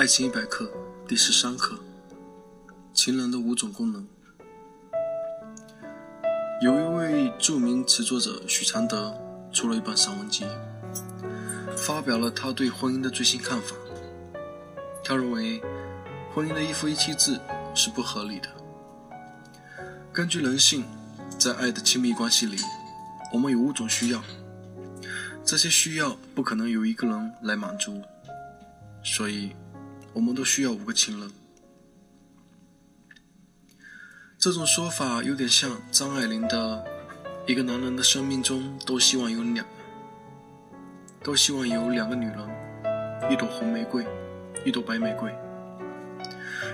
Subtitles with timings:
[0.00, 0.66] 爱情一百课
[1.06, 1.78] 第十三课：
[2.94, 4.08] 情人的五种功能。
[6.62, 9.14] 有一位著名词作者许常德
[9.52, 10.46] 出了一本散文集，
[11.76, 13.76] 发表了他对婚姻的最新看法。
[15.04, 15.60] 他认为，
[16.34, 17.38] 婚姻的一夫一妻制
[17.74, 18.48] 是不合理的。
[20.14, 20.82] 根据人性，
[21.38, 22.56] 在爱的亲密关系里，
[23.34, 24.24] 我们有五种需要，
[25.44, 28.00] 这些需要不可能由一个人来满足，
[29.04, 29.54] 所以，
[30.12, 31.30] 我们都需要五个情人。
[34.38, 36.84] 这种说法有点像张爱玲的
[37.46, 39.66] “一个男人的生命中都希望有两，
[41.22, 42.38] 都希望有两个女人，
[43.30, 44.06] 一朵红玫瑰，
[44.64, 45.30] 一朵白玫瑰”，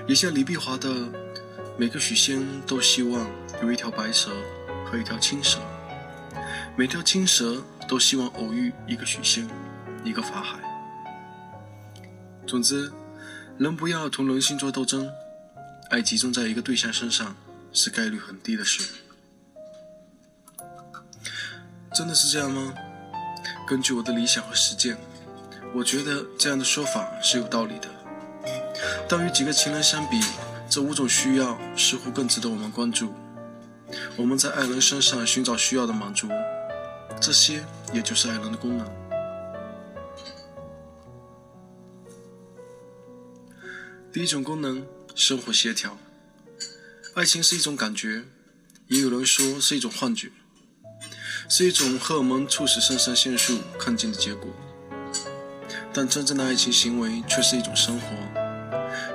[0.07, 0.89] 也像李碧华的
[1.77, 3.27] “每个许仙都希望
[3.61, 4.31] 有一条白蛇
[4.85, 5.59] 和一条青蛇，
[6.77, 9.45] 每条青蛇都希望偶遇一个许仙，
[10.05, 10.57] 一个法海”。
[12.47, 12.89] 总之，
[13.57, 15.11] 人不要同人性做斗争，
[15.89, 17.35] 爱集中在一个对象身上。
[17.73, 18.81] 是概率很低的事，
[21.93, 22.73] 真的是这样吗？
[23.67, 24.97] 根据我的理想和实践，
[25.75, 27.87] 我觉得这样的说法是有道理的。
[29.07, 30.19] 但与几个情人相比，
[30.67, 33.13] 这五种需要似乎更值得我们关注。
[34.15, 36.27] 我们在爱人身上寻找需要的满足，
[37.21, 37.63] 这些
[37.93, 39.06] 也就是爱人的功能。
[44.13, 45.97] 第一种功能，生活协调。
[47.13, 48.23] 爱情是一种感觉，
[48.87, 50.31] 也有人说是一种幻觉，
[51.49, 54.49] 是一种荷尔蒙促使肾上腺素亢进的结果。
[55.93, 58.07] 但真正的爱情行为却是一种生活，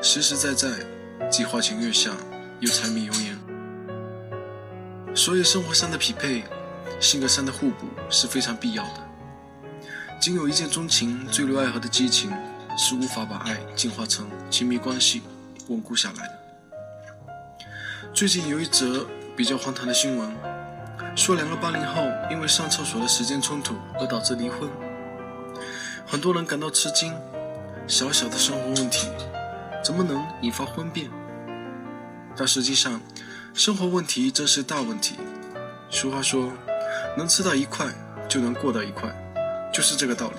[0.02, 0.84] 实实在在，
[1.30, 2.14] 既花前月下，
[2.60, 3.38] 又柴米油盐。
[5.14, 6.44] 所以生活上的匹配，
[7.00, 9.08] 性格上的互补是非常必要的。
[10.20, 12.30] 仅有一见钟情、坠入爱河的激情，
[12.76, 15.22] 是无法把爱进化成亲密关系，
[15.68, 16.38] 稳固下来的。
[18.14, 20.34] 最近有一则比较荒唐的新闻，
[21.16, 24.68] 说两个八零后因为上厕所的时间冲突而导致离婚。
[26.06, 27.14] 很多人感到吃惊，
[27.86, 29.08] 小小的生活问题
[29.82, 31.10] 怎么能引发婚变？
[32.36, 33.00] 但实际上，
[33.54, 35.16] 生活问题正是大问题。
[35.90, 36.50] 俗话说，
[37.16, 37.86] 能吃到一块
[38.28, 39.10] 就能过到一块，
[39.72, 40.36] 就是这个道理。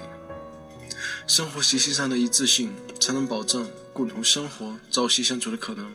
[1.25, 5.93] 生活习性上的一致性，才能保证共同生活、朝夕相处的可能。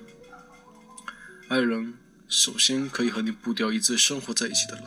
[1.49, 1.94] 爱人
[2.28, 4.84] 首先可以和你步调一致生活在一起的人，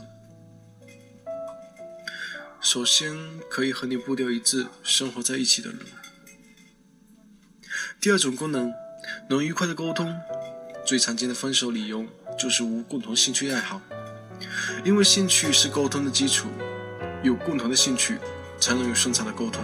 [2.59, 3.15] 首先
[3.49, 5.79] 可以和你步调一致生活在一起的人。
[7.99, 8.73] 第二种功能，
[9.29, 10.19] 能愉快的沟通。
[10.83, 12.03] 最常见的分手理由
[12.37, 13.79] 就是无共同兴趣爱好，
[14.83, 16.49] 因为兴趣是沟通的基础，
[17.23, 18.17] 有共同的兴趣
[18.59, 19.63] 才能有顺畅的沟通。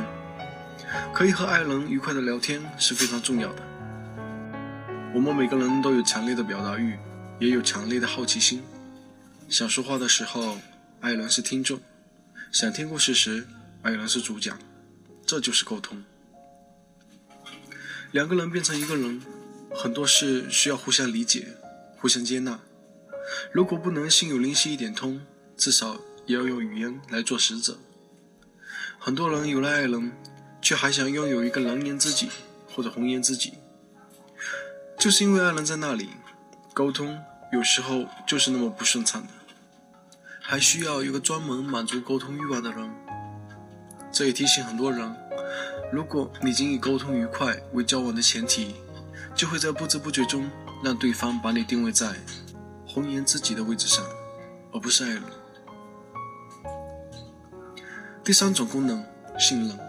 [1.13, 3.61] 可以和爱人愉快的聊天是非常重要的。
[5.13, 6.97] 我们每个人都有强烈的表达欲，
[7.39, 8.63] 也有强烈的好奇心。
[9.49, 10.57] 想说话的时候，
[11.01, 11.79] 爱人是听众；
[12.51, 13.47] 想听故事时，
[13.81, 14.57] 爱人是主讲。
[15.25, 16.03] 这就是沟通。
[18.11, 19.21] 两个人变成一个人，
[19.75, 21.47] 很多事需要互相理解、
[21.97, 22.59] 互相接纳。
[23.51, 25.21] 如果不能心有灵犀一点通，
[25.57, 27.77] 至少也要用语言来做使者。
[28.97, 30.11] 很多人有了爱人，
[30.67, 32.29] 却还想拥有一个蓝颜知己
[32.69, 33.53] 或者红颜知己。
[35.00, 36.09] 就是因为爱人在那里，
[36.73, 37.17] 沟通
[37.53, 39.29] 有时候就是那么不顺畅的，
[40.41, 42.94] 还需要有个专门满足沟通欲望的人。
[44.11, 45.16] 这也提醒很多人，
[45.89, 48.75] 如果你仅以沟通愉快为交往的前提，
[49.34, 50.51] 就会在不知不觉中
[50.84, 52.13] 让对方把你定位在
[52.85, 54.03] 红颜知己的位置上，
[54.73, 55.23] 而不是爱人。
[58.22, 59.01] 第三种功能，
[59.39, 59.86] 信任。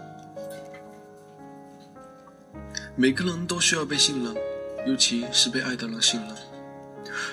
[2.99, 4.35] 每个人都需要被信任。
[4.85, 6.35] 尤其是被爱的人信任，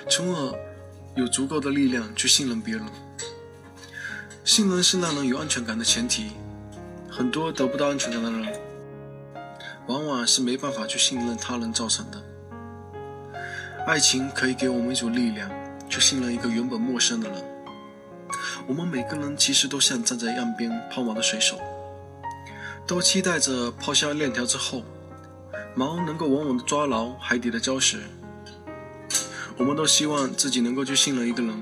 [0.09, 0.59] 从而
[1.15, 2.85] 有足够的力量去信任别人。
[4.45, 6.31] 信任是让人有安全感的前提。
[7.09, 8.53] 很多得不到安全感的人，
[9.87, 12.21] 往往是没办法去信任他人造成的。
[13.85, 15.49] 爱情可以给我们一种力量，
[15.89, 17.43] 去信任一个原本陌生的人。
[18.67, 21.57] 我们每个人其实都像站在岸边抛锚的水手，
[22.85, 24.83] 都期待着抛下链条之后。
[25.77, 28.01] 锚能够稳稳地抓牢海底的礁石。
[29.57, 31.55] 我们都希望自己能够去信任一个人，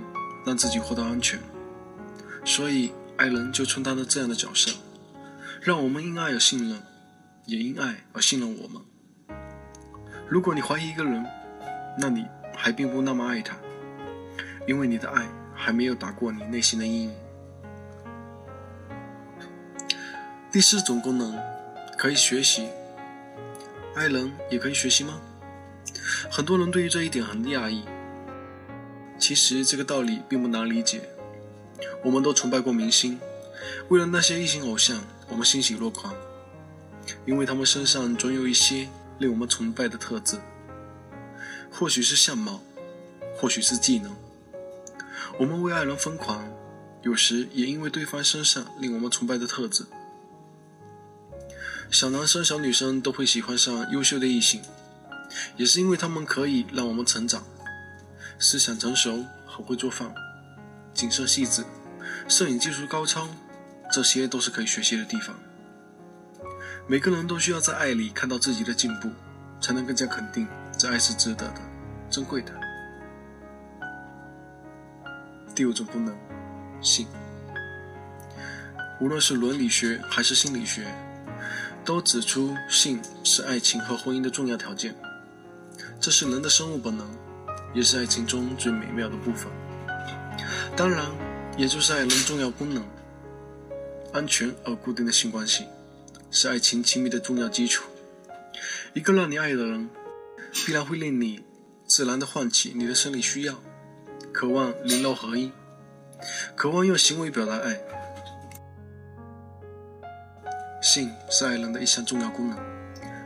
[0.45, 1.37] 让自己获得安全。
[2.45, 4.71] 所以，爱人就充当了这样的角色，
[5.61, 6.81] 让我们因爱而信任，
[7.45, 8.81] 也因爱而信任我们。
[10.29, 11.25] 如果你怀疑一个人，
[11.99, 12.25] 那你
[12.55, 13.57] 还并不那么爱他，
[14.65, 17.13] 因为你的爱还没有打过你内心的阴影。
[20.51, 21.37] 第四种功能，
[21.97, 22.69] 可以学习。
[23.95, 25.21] 爱人也可以学习吗？
[26.29, 27.85] 很多人对于这一点很讶异。
[29.17, 31.09] 其实这个道理并不难理解。
[32.03, 33.17] 我们都崇拜过明星，
[33.87, 36.13] 为了那些异性偶像，我们欣喜若狂，
[37.25, 40.37] 因为他们身上总有一些令我们崇拜的特质。
[41.71, 42.61] 或许是相貌，
[43.37, 44.13] 或许是技能。
[45.39, 46.45] 我们为爱人疯狂，
[47.01, 49.85] 有时也因为对方身上令我们崇拜的特质。
[51.91, 54.61] 小男生、小女生都会喜欢上优秀的异性，
[55.55, 57.43] 也是因为他们可以让我们成长。
[58.37, 60.13] 思想成熟，很会做饭，
[60.93, 61.63] 谨慎细致，
[62.27, 63.29] 摄影技术高超，
[63.91, 65.35] 这些都是可以学习的地方。
[66.85, 69.09] 每个人都需要在爱里看到自己的进步，
[69.61, 70.45] 才能更加肯定
[70.77, 71.61] 这爱是值得的、
[72.09, 72.51] 珍贵的。
[75.55, 76.13] 第五种功能，
[76.81, 77.07] 性。
[78.99, 80.85] 无论是伦理学还是心理学，
[81.85, 84.95] 都指出性是爱情和婚姻的重要条件。
[86.01, 87.07] 这是人的生物本能，
[87.73, 89.51] 也是爱情中最美妙的部分。
[90.75, 91.05] 当然，
[91.57, 92.83] 也就是爱人重要功能。
[94.11, 95.65] 安全而固定的性关系，
[96.31, 97.83] 是爱情亲密的重要基础。
[98.93, 99.89] 一个让你爱的人，
[100.53, 101.43] 必然会令你
[101.85, 103.61] 自然地唤起你的生理需要。
[104.31, 105.51] 渴望灵肉合一，
[106.55, 107.79] 渴望用行为表达爱。
[110.95, 112.57] 性是爱人的一项重要功能。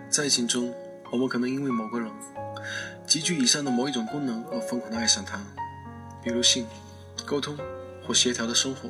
[0.09, 0.73] 在爱情中，
[1.11, 2.09] 我们可能因为某个人
[3.05, 5.39] 极具以上的某一种功能而疯狂的爱上他，
[6.23, 6.65] 比如性、
[7.27, 7.55] 沟通
[8.03, 8.89] 或协调的生活。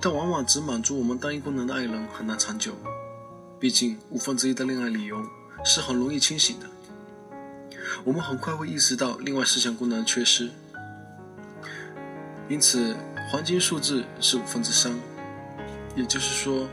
[0.00, 2.72] 但往往只满足我们单一功能的爱人很难长久，
[3.60, 5.22] 毕竟五分之一的恋爱理由
[5.62, 6.66] 是很容易清醒的。
[8.02, 10.50] 我们很快会意识到另外四项功能的缺失。
[12.48, 12.96] 因此，
[13.30, 14.98] 黄金数字是五分之三，
[15.94, 16.66] 也就是说，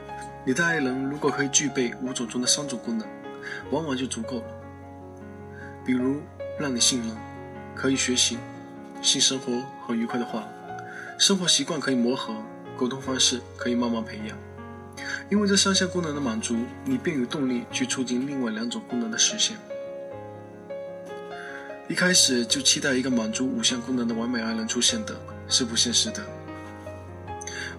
[0.50, 3.08] 你的爱人如果可以具备五种中的三种功能，
[3.70, 4.46] 往往就足够了。
[5.86, 6.24] 比如，
[6.60, 7.16] 让你信任，
[7.76, 8.40] 可以学习，
[9.00, 10.50] 性生活很愉快的话，
[11.20, 12.34] 生活习惯可以磨合，
[12.76, 14.36] 沟通方式可以慢慢培养。
[15.30, 19.56] 因为这三项功能的满足，你便有动力去促进另外两种功能的实现。
[21.88, 25.16] 一开始就期待一个满足五项功能的完美爱人出现的。
[25.48, 26.24] 是不现实的，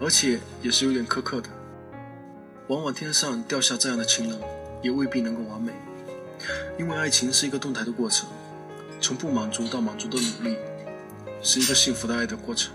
[0.00, 1.50] 而且也是有点苛刻的。
[2.70, 4.38] 往往天上掉下这样的情人，
[4.81, 5.72] 也未必能够完美，
[6.78, 8.28] 因为爱情是一个动态的过程，
[9.00, 10.56] 从不满足到满足的努力，
[11.43, 12.72] 是一个幸福的爱的过程。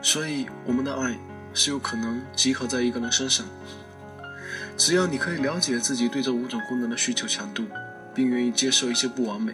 [0.00, 1.18] 所以，我们的爱
[1.52, 3.44] 是有可能集合在一个人身上。
[4.76, 7.64] 只要你可以了解自己对这五种功能的需求强度，
[8.14, 9.52] 并愿意接受一些不完美。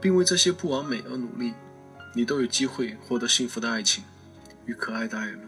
[0.00, 1.54] 并为这些不完美而努力，
[2.14, 4.04] 你都有机会获得幸福的爱情
[4.64, 5.40] 与可爱的爱人。